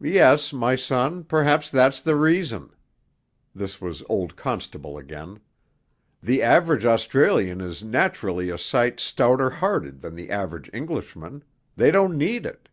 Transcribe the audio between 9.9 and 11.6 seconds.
than the average Englishman